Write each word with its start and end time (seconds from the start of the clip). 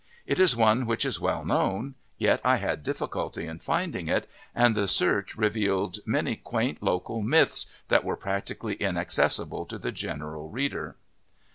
It 0.25 0.39
is 0.39 0.55
one 0.55 0.87
which 0.87 1.05
is 1.05 1.19
well 1.21 1.45
known, 1.45 1.93
yet 2.17 2.41
I 2.43 2.55
had 2.55 2.81
difficulty 2.81 3.45
in 3.45 3.59
finding 3.59 4.07
it, 4.07 4.27
and 4.55 4.73
the 4.73 4.87
search 4.87 5.35
re 5.37 5.49
vealed 5.51 5.99
many 6.07 6.35
quaint 6.37 6.81
local 6.81 7.21
myths 7.21 7.67
that 7.89 8.03
were 8.03 8.17
practically 8.17 8.73
inaccessible 8.81 9.67
to 9.67 9.77
the 9.77 9.91
general 9.91 10.49
reader. 10.49 10.95